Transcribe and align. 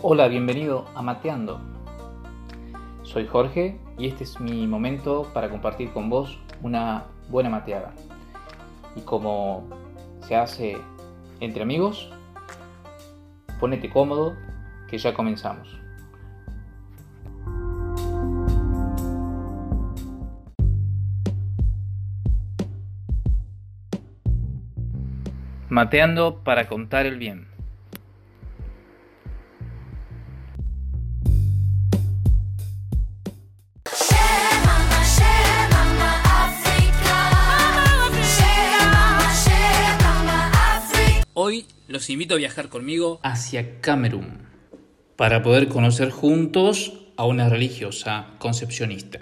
Hola, 0.00 0.28
bienvenido 0.28 0.84
a 0.94 1.02
Mateando. 1.02 1.60
Soy 3.02 3.26
Jorge 3.26 3.80
y 3.98 4.06
este 4.06 4.22
es 4.22 4.38
mi 4.38 4.64
momento 4.68 5.28
para 5.34 5.50
compartir 5.50 5.92
con 5.92 6.08
vos 6.08 6.38
una 6.62 7.06
buena 7.28 7.50
mateada. 7.50 7.92
Y 8.94 9.00
como 9.00 9.68
se 10.20 10.36
hace 10.36 10.76
entre 11.40 11.64
amigos, 11.64 12.12
ponete 13.58 13.90
cómodo 13.90 14.36
que 14.88 14.98
ya 14.98 15.14
comenzamos. 15.14 15.80
Mateando 25.68 26.44
para 26.44 26.68
contar 26.68 27.04
el 27.04 27.18
bien. 27.18 27.57
Los 41.88 42.10
invito 42.10 42.34
a 42.34 42.36
viajar 42.36 42.68
conmigo 42.68 43.18
hacia 43.22 43.80
Camerún 43.80 44.46
para 45.16 45.42
poder 45.42 45.68
conocer 45.68 46.10
juntos 46.10 46.92
a 47.16 47.24
una 47.24 47.48
religiosa 47.48 48.34
concepcionista. 48.38 49.20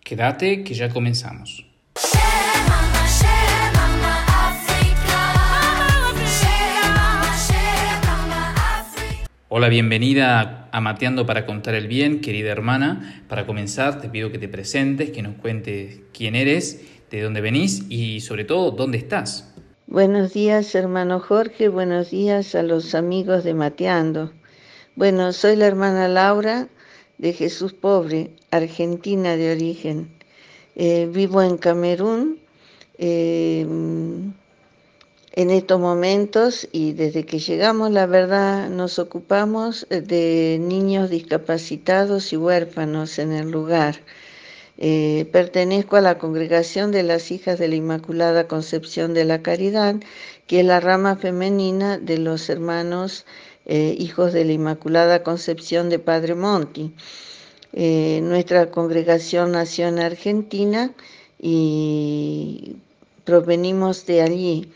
Quédate 0.00 0.62
que 0.62 0.74
ya 0.74 0.88
comenzamos. 0.90 1.66
Hola, 9.48 9.68
bienvenida 9.68 10.68
a 10.72 10.80
Mateando 10.80 11.26
para 11.26 11.44
contar 11.44 11.74
el 11.74 11.88
bien, 11.88 12.20
querida 12.20 12.52
hermana. 12.52 13.24
Para 13.28 13.44
comenzar, 13.44 14.00
te 14.00 14.08
pido 14.08 14.30
que 14.30 14.38
te 14.38 14.48
presentes, 14.48 15.10
que 15.10 15.20
nos 15.20 15.34
cuentes 15.34 16.00
quién 16.14 16.36
eres, 16.36 16.80
de 17.10 17.20
dónde 17.20 17.42
venís 17.42 17.84
y 17.90 18.20
sobre 18.20 18.44
todo 18.44 18.70
dónde 18.70 18.96
estás. 18.96 19.51
Buenos 19.92 20.32
días, 20.32 20.74
hermano 20.74 21.20
Jorge. 21.20 21.68
Buenos 21.68 22.12
días 22.12 22.54
a 22.54 22.62
los 22.62 22.94
amigos 22.94 23.44
de 23.44 23.52
Mateando. 23.52 24.32
Bueno, 24.96 25.34
soy 25.34 25.54
la 25.54 25.66
hermana 25.66 26.08
Laura 26.08 26.68
de 27.18 27.34
Jesús 27.34 27.74
Pobre, 27.74 28.30
argentina 28.50 29.36
de 29.36 29.52
origen. 29.52 30.08
Eh, 30.76 31.10
vivo 31.12 31.42
en 31.42 31.58
Camerún 31.58 32.40
eh, 32.96 33.66
en 33.68 35.50
estos 35.50 35.78
momentos 35.78 36.66
y 36.72 36.94
desde 36.94 37.26
que 37.26 37.38
llegamos, 37.38 37.90
la 37.90 38.06
verdad, 38.06 38.70
nos 38.70 38.98
ocupamos 38.98 39.86
de 39.90 40.56
niños 40.58 41.10
discapacitados 41.10 42.32
y 42.32 42.38
huérfanos 42.38 43.18
en 43.18 43.32
el 43.32 43.50
lugar. 43.50 43.96
Eh, 44.78 45.28
pertenezco 45.32 45.96
a 45.96 46.00
la 46.00 46.18
congregación 46.18 46.92
de 46.92 47.02
las 47.02 47.30
hijas 47.30 47.58
de 47.58 47.68
la 47.68 47.76
Inmaculada 47.76 48.48
Concepción 48.48 49.14
de 49.14 49.24
la 49.24 49.42
Caridad, 49.42 49.96
que 50.46 50.60
es 50.60 50.66
la 50.66 50.80
rama 50.80 51.16
femenina 51.16 51.98
de 51.98 52.18
los 52.18 52.48
hermanos 52.48 53.26
eh, 53.66 53.94
hijos 53.98 54.32
de 54.32 54.44
la 54.44 54.52
Inmaculada 54.52 55.22
Concepción 55.22 55.90
de 55.90 55.98
Padre 55.98 56.34
Monti. 56.34 56.94
Eh, 57.74 58.20
nuestra 58.22 58.70
congregación 58.70 59.52
nació 59.52 59.88
en 59.88 59.98
Argentina 59.98 60.90
y 61.38 62.76
provenimos 63.24 64.06
de 64.06 64.22
allí, 64.22 64.70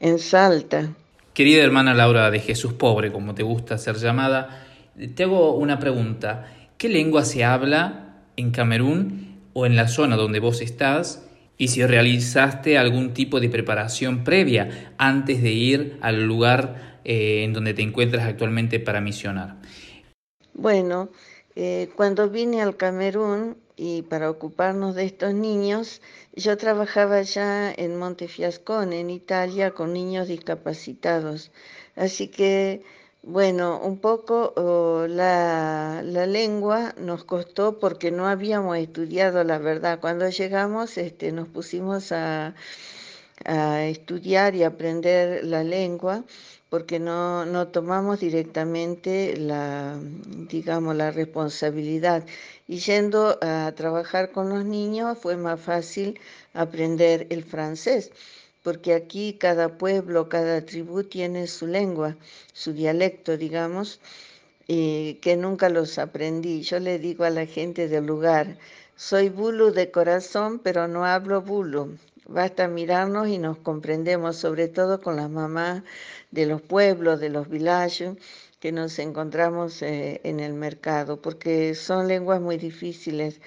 en 0.00 0.18
Salta. 0.18 0.94
Querida 1.34 1.62
hermana 1.62 1.92
Laura 1.92 2.30
de 2.30 2.40
Jesús 2.40 2.72
Pobre, 2.72 3.12
como 3.12 3.34
te 3.34 3.42
gusta 3.42 3.78
ser 3.78 3.96
llamada, 3.96 4.66
te 5.14 5.24
hago 5.24 5.54
una 5.54 5.78
pregunta. 5.78 6.52
¿Qué 6.78 6.88
lengua 6.88 7.24
se 7.24 7.44
habla 7.44 8.05
en 8.36 8.50
Camerún 8.50 9.40
o 9.52 9.66
en 9.66 9.76
la 9.76 9.88
zona 9.88 10.16
donde 10.16 10.40
vos 10.40 10.60
estás 10.60 11.26
y 11.58 11.68
si 11.68 11.84
realizaste 11.84 12.78
algún 12.78 13.14
tipo 13.14 13.40
de 13.40 13.48
preparación 13.48 14.24
previa 14.24 14.92
antes 14.98 15.42
de 15.42 15.52
ir 15.52 15.98
al 16.02 16.26
lugar 16.26 17.00
eh, 17.04 17.44
en 17.44 17.52
donde 17.52 17.72
te 17.72 17.82
encuentras 17.82 18.24
actualmente 18.24 18.80
para 18.80 19.00
misionar. 19.00 19.56
Bueno, 20.52 21.10
eh, 21.54 21.88
cuando 21.96 22.28
vine 22.28 22.62
al 22.62 22.76
Camerún 22.76 23.56
y 23.76 24.02
para 24.02 24.30
ocuparnos 24.30 24.94
de 24.94 25.04
estos 25.04 25.34
niños, 25.34 26.02
yo 26.34 26.56
trabajaba 26.56 27.22
ya 27.22 27.72
en 27.72 27.96
Montefiascone, 27.96 29.00
en 29.00 29.10
Italia, 29.10 29.70
con 29.70 29.92
niños 29.92 30.28
discapacitados. 30.28 31.50
Así 31.94 32.28
que 32.28 32.82
bueno, 33.26 33.80
un 33.82 33.98
poco 33.98 34.54
la, 35.08 36.00
lengua 36.04 36.94
nos 36.96 37.24
costó 37.24 37.80
porque 37.80 38.12
no 38.12 38.28
habíamos 38.28 38.78
estudiado 38.78 39.42
la 39.42 39.58
verdad. 39.58 39.98
Cuando 40.00 40.28
llegamos 40.28 40.96
este, 40.96 41.32
nos 41.32 41.48
pusimos 41.48 42.12
a, 42.12 42.54
estudiar 43.44 44.54
y 44.54 44.62
aprender 44.62 45.44
la 45.44 45.64
lengua 45.64 46.24
porque 46.70 47.00
no, 47.00 47.44
no, 47.46 47.68
tomamos 47.68 48.20
directamente 48.20 49.36
la, 49.36 49.98
digamos, 50.48 50.94
la 50.94 51.10
responsabilidad. 51.10 52.24
Y 52.68 52.78
yendo 52.78 53.38
a 53.42 53.72
trabajar 53.76 54.30
con 54.30 54.50
los 54.50 54.64
niños 54.64 55.18
fue 55.18 55.36
más 55.36 55.60
fácil 55.60 56.20
aprender 56.54 57.26
el 57.30 57.42
francés 57.44 58.12
porque 58.66 58.94
aquí 58.94 59.34
cada 59.34 59.78
pueblo, 59.78 60.28
cada 60.28 60.60
tribu 60.60 61.04
tiene 61.04 61.46
su 61.46 61.68
lengua, 61.68 62.16
su 62.52 62.72
dialecto, 62.72 63.36
digamos, 63.36 64.00
que 64.66 65.36
nunca 65.38 65.68
los 65.68 66.00
aprendí. 66.00 66.62
Yo 66.62 66.80
le 66.80 66.98
digo 66.98 67.22
a 67.22 67.30
la 67.30 67.46
gente 67.46 67.86
del 67.86 68.06
lugar, 68.06 68.58
soy 68.96 69.28
bulu 69.28 69.70
de 69.70 69.92
corazón, 69.92 70.58
pero 70.58 70.88
no 70.88 71.04
hablo 71.04 71.42
bulu. 71.42 71.96
Basta 72.26 72.66
mirarnos 72.66 73.28
y 73.28 73.38
nos 73.38 73.56
comprendemos, 73.58 74.34
sobre 74.34 74.66
todo 74.66 75.00
con 75.00 75.14
las 75.14 75.30
mamás 75.30 75.84
de 76.32 76.46
los 76.46 76.60
pueblos, 76.60 77.20
de 77.20 77.28
los 77.28 77.48
villages 77.48 78.16
que 78.58 78.72
nos 78.72 78.98
encontramos 78.98 79.80
eh, 79.82 80.20
en 80.24 80.40
el 80.40 80.54
mercado, 80.54 81.22
porque 81.22 81.76
son 81.76 82.08
lenguas 82.08 82.40
muy 82.40 82.56
difíciles 82.56 83.40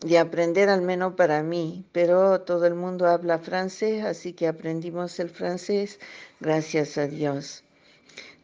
de 0.00 0.18
aprender 0.18 0.68
al 0.68 0.82
menos 0.82 1.14
para 1.14 1.42
mí, 1.42 1.84
pero 1.92 2.40
todo 2.40 2.66
el 2.66 2.74
mundo 2.74 3.06
habla 3.06 3.38
francés, 3.38 4.04
así 4.04 4.32
que 4.32 4.48
aprendimos 4.48 5.20
el 5.20 5.28
francés, 5.28 6.00
gracias 6.40 6.96
a 6.96 7.06
Dios. 7.06 7.62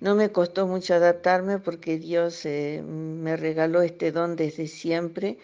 No 0.00 0.14
me 0.14 0.28
costó 0.28 0.66
mucho 0.66 0.94
adaptarme 0.94 1.58
porque 1.58 1.98
Dios 1.98 2.44
eh, 2.44 2.82
me 2.82 3.36
regaló 3.36 3.80
este 3.80 4.12
don 4.12 4.36
desde 4.36 4.66
siempre, 4.66 5.38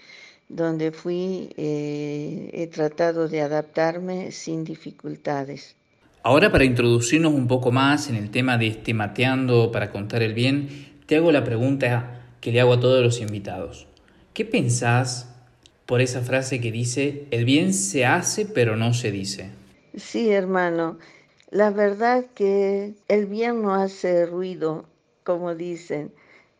donde 0.50 0.92
fui, 0.92 1.48
eh, 1.56 2.50
he 2.52 2.66
tratado 2.66 3.28
de 3.28 3.40
adaptarme 3.40 4.30
sin 4.32 4.64
dificultades. 4.64 5.74
Ahora 6.22 6.52
para 6.52 6.64
introducirnos 6.64 7.32
un 7.32 7.48
poco 7.48 7.72
más 7.72 8.10
en 8.10 8.16
el 8.16 8.30
tema 8.30 8.58
de 8.58 8.66
este 8.66 8.92
mateando 8.92 9.72
para 9.72 9.90
contar 9.90 10.22
el 10.22 10.34
bien, 10.34 10.68
te 11.06 11.16
hago 11.16 11.32
la 11.32 11.42
pregunta 11.42 12.20
que 12.42 12.52
le 12.52 12.60
hago 12.60 12.74
a 12.74 12.80
todos 12.80 13.02
los 13.02 13.20
invitados. 13.20 13.86
¿Qué 14.34 14.44
pensás 14.44 15.31
por 15.92 16.00
esa 16.00 16.22
frase 16.22 16.58
que 16.58 16.72
dice, 16.72 17.26
el 17.30 17.44
bien 17.44 17.74
se 17.74 18.06
hace 18.06 18.46
pero 18.46 18.78
no 18.78 18.94
se 18.94 19.10
dice. 19.10 19.50
Sí, 19.94 20.30
hermano, 20.30 20.98
la 21.50 21.68
verdad 21.68 22.24
que 22.34 22.94
el 23.08 23.26
bien 23.26 23.60
no 23.60 23.74
hace 23.74 24.24
ruido, 24.24 24.86
como 25.22 25.54
dicen, 25.54 26.10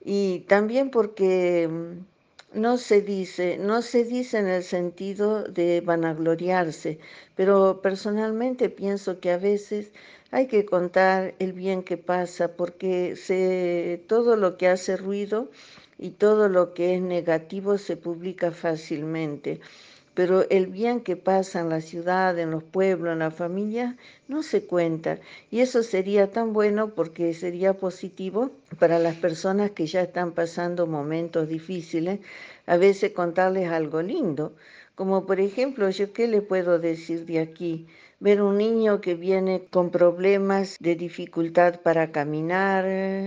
y 0.04 0.40
también 0.48 0.90
porque 0.90 1.66
mm, 1.66 2.60
no 2.60 2.76
se 2.76 3.00
dice, 3.00 3.56
no 3.56 3.80
se 3.80 4.04
dice 4.04 4.38
en 4.38 4.48
el 4.48 4.62
sentido 4.62 5.44
de 5.44 5.80
vanagloriarse, 5.80 6.98
pero 7.34 7.80
personalmente 7.80 8.68
pienso 8.68 9.18
que 9.18 9.30
a 9.30 9.38
veces 9.38 9.92
hay 10.30 10.46
que 10.46 10.66
contar 10.66 11.32
el 11.38 11.54
bien 11.54 11.84
que 11.84 11.96
pasa, 11.96 12.48
porque 12.48 13.16
se, 13.16 14.04
todo 14.08 14.36
lo 14.36 14.58
que 14.58 14.68
hace 14.68 14.98
ruido 14.98 15.48
y 15.98 16.10
todo 16.10 16.48
lo 16.48 16.74
que 16.74 16.94
es 16.94 17.02
negativo 17.02 17.78
se 17.78 17.96
publica 17.96 18.50
fácilmente. 18.50 19.60
Pero 20.14 20.46
el 20.50 20.66
bien 20.66 21.00
que 21.00 21.16
pasa 21.16 21.60
en 21.60 21.70
la 21.70 21.80
ciudad, 21.80 22.38
en 22.38 22.50
los 22.50 22.62
pueblos, 22.62 23.14
en 23.14 23.20
la 23.20 23.30
familia, 23.30 23.96
no 24.28 24.42
se 24.42 24.66
cuenta. 24.66 25.18
Y 25.50 25.60
eso 25.60 25.82
sería 25.82 26.30
tan 26.30 26.52
bueno 26.52 26.90
porque 26.90 27.32
sería 27.32 27.72
positivo 27.74 28.50
para 28.78 28.98
las 28.98 29.16
personas 29.16 29.70
que 29.70 29.86
ya 29.86 30.02
están 30.02 30.32
pasando 30.32 30.86
momentos 30.86 31.48
difíciles, 31.48 32.20
a 32.66 32.76
veces 32.76 33.12
contarles 33.12 33.70
algo 33.70 34.02
lindo. 34.02 34.54
Como 34.94 35.24
por 35.24 35.40
ejemplo, 35.40 35.88
yo 35.88 36.12
qué 36.12 36.28
le 36.28 36.42
puedo 36.42 36.78
decir 36.78 37.24
de 37.24 37.38
aquí, 37.40 37.86
ver 38.22 38.40
un 38.40 38.56
niño 38.56 39.00
que 39.00 39.14
viene 39.16 39.66
con 39.68 39.90
problemas 39.90 40.76
de 40.78 40.94
dificultad 40.94 41.80
para 41.80 42.12
caminar 42.12 42.84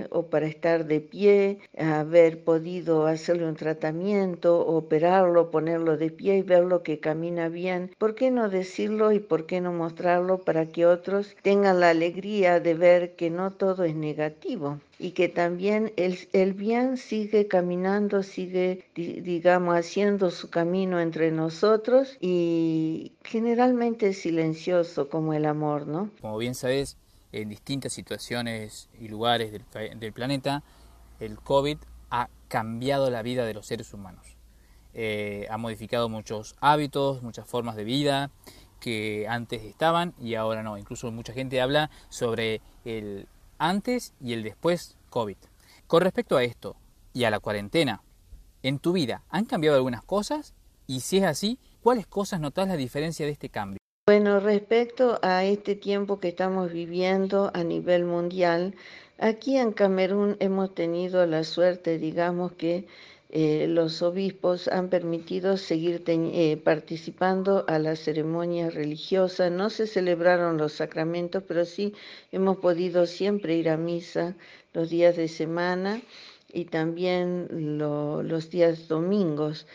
o 0.10 0.28
para 0.32 0.48
estar 0.48 0.86
de 0.86 1.02
pie, 1.02 1.60
haber 1.78 2.44
podido 2.46 3.06
hacerle 3.06 3.46
un 3.46 3.58
tratamiento, 3.58 4.66
operarlo, 4.66 5.52
ponerlo 5.52 5.98
de 5.98 6.12
pie 6.12 6.38
y 6.38 6.44
verlo 6.44 6.82
que 6.82 7.02
camina 7.02 7.50
bien. 7.50 7.92
¿Por 7.98 8.16
qué 8.16 8.32
no 8.32 8.48
decirlo 8.50 9.12
y 9.12 9.20
por 9.20 9.46
qué 9.46 9.60
no 9.60 9.74
mostrarlo 9.74 10.40
para 10.46 10.72
que 10.72 10.86
otros 10.86 11.36
tengan 11.42 11.82
la 11.82 11.90
alegría 11.90 12.62
de 12.62 12.74
ver 12.74 13.16
que 13.18 13.30
no 13.30 13.52
todo 13.52 13.84
es 13.84 13.96
negativo? 13.96 14.80
Y 14.98 15.12
que 15.12 15.28
también 15.28 15.92
el, 15.98 16.18
el 16.34 16.54
bien 16.54 16.98
sigue 16.98 17.48
caminando, 17.48 18.24
sigue, 18.24 18.86
digamos, 18.96 19.76
haciendo 19.76 20.32
su 20.32 20.50
camino 20.50 21.00
entre 21.00 21.32
nosotros 21.32 22.18
y 22.22 23.14
generalmente 23.24 24.14
silencioso 24.14 25.10
como 25.10 25.34
el 25.34 25.46
amor, 25.46 25.88
¿no? 25.88 26.10
Como 26.22 26.38
bien 26.38 26.56
sabes, 26.56 26.98
en 27.32 27.50
distintas 27.50 27.94
situaciones 27.94 28.90
y 29.00 29.10
lugares 29.10 29.52
del, 29.52 30.00
del 30.00 30.14
planeta, 30.14 30.64
el 31.20 31.38
COVID 31.40 31.78
ha 32.10 32.30
cambiado 32.48 33.10
la 33.10 33.22
vida 33.22 33.46
de 33.46 33.54
los 33.54 33.66
seres 33.66 33.94
humanos. 33.94 34.38
Eh, 34.94 35.46
ha 35.50 35.58
modificado 35.58 36.08
muchos 36.08 36.56
hábitos, 36.62 37.22
muchas 37.22 37.46
formas 37.46 37.76
de 37.76 37.84
vida 37.84 38.32
que 38.80 39.28
antes 39.28 39.64
estaban 39.64 40.14
y 40.22 40.36
ahora 40.36 40.64
no. 40.64 40.78
Incluso 40.78 41.12
mucha 41.12 41.34
gente 41.34 41.60
habla 41.60 41.90
sobre 42.08 42.62
el 42.86 43.28
antes 43.58 44.14
y 44.22 44.34
el 44.34 44.44
después 44.44 44.98
COVID. 45.10 45.38
Con 45.88 46.02
respecto 46.02 46.38
a 46.38 46.44
esto 46.44 46.76
y 47.14 47.24
a 47.24 47.30
la 47.30 47.40
cuarentena, 47.40 48.02
¿en 48.64 48.80
tu 48.80 48.94
vida 48.94 49.24
han 49.30 49.46
cambiado 49.46 49.78
algunas 49.78 50.04
cosas? 50.04 50.54
Y 50.88 51.02
si 51.02 51.18
es 51.18 51.24
así, 51.24 51.60
¿cuáles 51.82 52.08
cosas 52.08 52.40
notas 52.40 52.68
la 52.68 52.78
diferencia 52.78 53.26
de 53.26 53.32
este 53.32 53.50
cambio? 53.50 53.80
Bueno, 54.08 54.40
respecto 54.40 55.20
a 55.24 55.46
este 55.46 55.76
tiempo 55.76 56.20
que 56.20 56.28
estamos 56.28 56.72
viviendo 56.72 57.50
a 57.56 57.64
nivel 57.64 58.06
mundial, 58.06 58.76
aquí 59.18 59.58
en 59.58 59.72
Camerún 59.72 60.38
hemos 60.40 60.76
tenido 60.76 61.26
la 61.26 61.44
suerte, 61.44 61.98
digamos, 61.98 62.52
que 62.52 62.88
eh, 63.30 63.68
los 63.68 64.02
obispos 64.02 64.68
han 64.68 64.90
permitido 64.90 65.58
seguir 65.58 66.04
eh, 66.08 66.58
participando 66.64 67.66
a 67.68 67.80
las 67.80 68.00
ceremonias 68.00 68.74
religiosas. 68.74 69.52
No 69.52 69.70
se 69.70 69.88
celebraron 69.88 70.58
los 70.58 70.74
sacramentos, 70.74 71.44
pero 71.48 71.66
sí 71.66 71.94
hemos 72.32 72.58
podido 72.58 73.06
siempre 73.06 73.56
ir 73.56 73.70
a 73.70 73.78
misa 73.78 74.36
los 74.74 74.90
días 74.90 75.16
de 75.16 75.28
semana 75.28 76.02
y 76.54 76.66
también 76.66 77.48
los 77.78 78.50
días 78.50 78.88
domingos. 78.88 79.68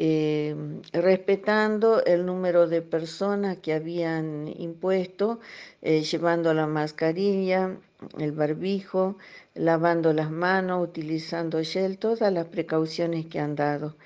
Eh, 0.00 0.54
respetando 0.92 2.04
el 2.04 2.24
número 2.24 2.68
de 2.68 2.82
personas 2.82 3.58
que 3.58 3.72
habían 3.72 4.46
impuesto, 4.46 5.40
llevando 5.82 6.54
la 6.54 6.68
mascarilla, 6.68 7.76
el 8.18 8.30
barbijo, 8.32 9.16
lavando 9.54 10.12
las 10.12 10.30
manos, 10.30 10.88
utilizando 10.88 11.60
gel, 11.64 11.98
todas 11.98 12.32
las 12.32 12.46
precauciones 12.46 13.26
que 13.26 13.40
han 13.40 13.56
dado. 13.56 13.96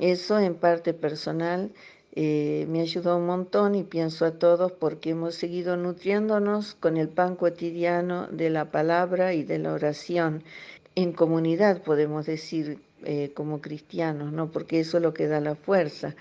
Eso 0.00 0.38
en 0.38 0.54
parte 0.54 0.92
personal 0.92 1.72
eh, 2.20 2.66
me 2.68 2.80
ayudó 2.80 3.16
un 3.16 3.26
montón 3.26 3.74
y 3.74 3.84
pienso 3.84 4.24
a 4.24 4.38
todos 4.38 4.72
porque 4.72 5.10
hemos 5.10 5.36
seguido 5.36 5.76
nutriéndonos 5.76 6.74
con 6.74 6.96
el 6.96 7.08
pan 7.08 7.36
cotidiano 7.36 8.26
de 8.28 8.50
la 8.50 8.70
palabra 8.70 9.34
y 9.34 9.44
de 9.44 9.58
la 9.58 9.72
oración. 9.72 10.42
En 10.94 11.12
comunidad 11.12 11.82
podemos 11.82 12.26
decir 12.26 12.80
eh, 13.04 13.32
como 13.34 13.60
cristianos, 13.60 14.32
¿no? 14.32 14.50
porque 14.50 14.80
eso 14.80 14.96
es 14.98 15.02
lo 15.02 15.14
que 15.14 15.26
da 15.26 15.40
la 15.40 15.54
fuerza. 15.54 16.14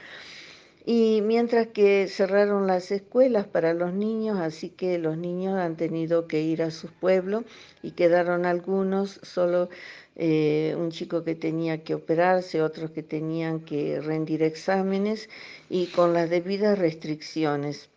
Y 0.90 1.20
mientras 1.22 1.68
que 1.68 2.08
cerraron 2.08 2.66
las 2.66 2.92
escuelas 2.92 3.46
para 3.46 3.74
los 3.74 3.94
niños, 3.94 4.40
así 4.40 4.70
que 4.70 4.98
los 4.98 5.18
niños 5.18 5.60
han 5.60 5.76
tenido 5.76 6.28
que 6.28 6.42
ir 6.42 6.64
a 6.64 6.72
sus 6.72 6.92
pueblos 6.92 7.44
y 7.84 7.92
quedaron 7.92 8.46
algunos, 8.46 9.20
solo 9.22 9.70
eh, 10.16 10.76
un 10.80 10.92
chico 10.92 11.26
que 11.26 11.36
tenía 11.36 11.84
que 11.84 11.94
operarse, 11.94 12.62
otros 12.62 12.92
que 12.92 13.04
tenían 13.04 13.60
que 13.60 14.00
rendir 14.00 14.44
exámenes 14.44 15.30
y 15.70 15.88
con 15.88 16.14
las 16.14 16.30
debidas 16.30 16.80
restricciones. 16.80 17.90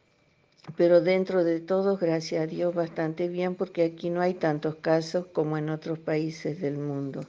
Pero 0.76 1.00
dentro 1.00 1.44
de 1.44 1.60
todo, 1.60 1.96
gracias 1.96 2.42
a 2.42 2.46
Dios, 2.48 2.74
bastante 2.74 3.28
bien 3.28 3.54
porque 3.54 3.84
aquí 3.84 4.10
no 4.10 4.20
hay 4.20 4.34
tantos 4.34 4.74
casos 4.74 5.26
como 5.32 5.56
en 5.56 5.70
otros 5.70 6.00
países 6.00 6.60
del 6.60 6.76
mundo. 6.76 7.24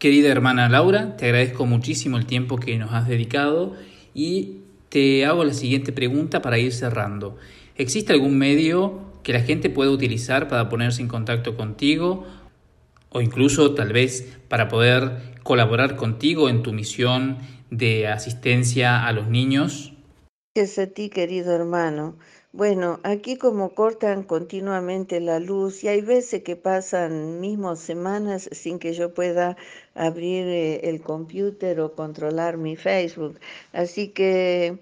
Querida 0.00 0.30
hermana 0.30 0.70
Laura, 0.70 1.14
te 1.18 1.26
agradezco 1.26 1.66
muchísimo 1.66 2.16
el 2.16 2.24
tiempo 2.24 2.56
que 2.56 2.78
nos 2.78 2.94
has 2.94 3.06
dedicado 3.06 3.74
y 4.14 4.60
te 4.88 5.26
hago 5.26 5.44
la 5.44 5.52
siguiente 5.52 5.92
pregunta 5.92 6.40
para 6.40 6.56
ir 6.58 6.72
cerrando. 6.72 7.36
¿Existe 7.76 8.14
algún 8.14 8.38
medio 8.38 8.98
que 9.22 9.34
la 9.34 9.42
gente 9.42 9.68
pueda 9.68 9.90
utilizar 9.90 10.48
para 10.48 10.70
ponerse 10.70 11.02
en 11.02 11.08
contacto 11.08 11.54
contigo 11.54 12.24
o 13.10 13.20
incluso 13.20 13.74
tal 13.74 13.92
vez 13.92 14.38
para 14.48 14.68
poder 14.68 15.34
colaborar 15.42 15.96
contigo 15.96 16.48
en 16.48 16.62
tu 16.62 16.72
misión 16.72 17.36
de 17.70 18.08
asistencia 18.08 19.06
a 19.06 19.12
los 19.12 19.28
niños? 19.28 19.92
Es 20.54 20.78
a 20.78 20.86
ti, 20.86 21.10
querido 21.10 21.54
hermano. 21.54 22.16
Bueno, 22.52 22.98
aquí 23.04 23.36
como 23.36 23.74
cortan 23.74 24.24
continuamente 24.24 25.20
la 25.20 25.38
luz 25.38 25.84
y 25.84 25.88
hay 25.88 26.00
veces 26.00 26.42
que 26.42 26.56
pasan 26.56 27.40
mismos 27.40 27.78
semanas 27.78 28.48
sin 28.52 28.78
que 28.80 28.92
yo 28.92 29.14
pueda 29.14 29.56
abrir 29.94 30.46
eh, 30.48 30.80
el 30.88 31.00
computer 31.00 31.78
o 31.80 31.94
controlar 31.94 32.56
mi 32.56 32.74
Facebook. 32.76 33.38
Así 33.72 34.08
que 34.08 34.78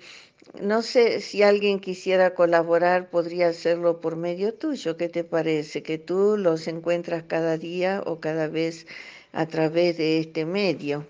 no 0.62 0.80
sé 0.82 1.20
si 1.20 1.42
alguien 1.42 1.78
quisiera 1.80 2.34
colaborar, 2.34 3.10
podría 3.10 3.48
hacerlo 3.48 4.00
por 4.00 4.16
medio 4.16 4.54
tuyo. 4.54 4.96
¿Qué 4.96 5.08
te 5.10 5.24
parece? 5.24 5.82
Que 5.82 5.98
tú 5.98 6.36
los 6.38 6.68
encuentras 6.68 7.24
cada 7.24 7.58
día 7.58 8.02
o 8.06 8.18
cada 8.20 8.48
vez 8.48 8.86
a 9.32 9.46
través 9.46 9.98
de 9.98 10.18
este 10.20 10.46
medio. 10.46 11.06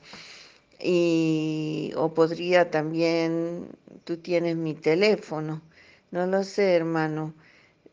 Y, 0.80 1.92
o 1.96 2.14
podría 2.14 2.70
también, 2.70 3.68
tú 4.04 4.16
tienes 4.18 4.56
mi 4.56 4.74
teléfono 4.74 5.62
no 6.10 6.26
lo 6.26 6.44
sé, 6.44 6.74
hermano. 6.74 7.34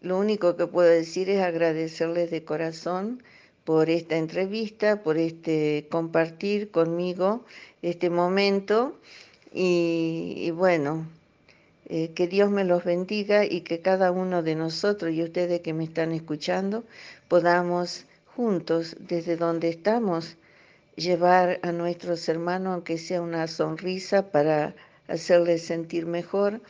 Lo 0.01 0.17
único 0.17 0.55
que 0.55 0.67
puedo 0.67 0.89
decir 0.89 1.29
es 1.29 1.41
agradecerles 1.41 2.31
de 2.31 2.43
corazón 2.43 3.23
por 3.65 3.89
esta 3.89 4.15
entrevista, 4.15 5.01
por 5.01 5.17
este 5.17 5.87
compartir 5.89 6.69
conmigo 6.69 7.43
este 7.81 8.09
momento 8.09 8.97
y, 9.51 10.51
bueno, 10.51 11.07
eh, 11.87 12.11
que 12.13 12.27
Dios 12.27 12.51
me 12.51 12.63
los 12.63 12.83
bendiga 12.83 13.45
y 13.45 13.61
que 13.61 13.79
cada 13.81 14.11
uno 14.11 14.43
de 14.43 14.55
nosotros 14.55 15.13
y 15.13 15.23
ustedes 15.23 15.61
que 15.61 15.73
me 15.73 15.83
están 15.85 16.11
escuchando 16.11 16.83
podamos 17.27 18.05
juntos 18.35 18.95
desde 18.99 19.37
donde 19.37 19.69
estamos 19.69 20.37
llevar 20.95 21.59
a 21.63 21.71
nuestros 21.71 22.27
hermanos 22.27 22.73
aunque 22.73 22.97
sea 22.97 23.21
una 23.21 23.47
sonrisa 23.47 24.31
para 24.31 24.75
hacerles 25.07 25.63
sentir 25.63 26.05
mejor 26.05 26.61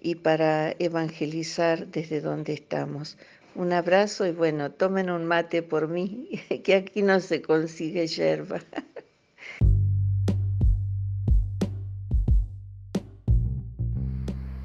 y 0.00 0.16
para 0.16 0.74
evangelizar 0.78 1.86
desde 1.88 2.20
donde 2.20 2.54
estamos. 2.54 3.18
Un 3.54 3.72
abrazo 3.72 4.26
y 4.26 4.32
bueno, 4.32 4.70
tomen 4.70 5.10
un 5.10 5.26
mate 5.26 5.62
por 5.62 5.88
mí, 5.88 6.40
que 6.64 6.74
aquí 6.74 7.02
no 7.02 7.20
se 7.20 7.42
consigue 7.42 8.06
yerba. 8.06 8.60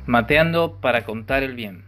Mateando 0.05 0.79
para 0.81 1.03
contar 1.03 1.41
el 1.41 1.55
bien. 1.55 1.83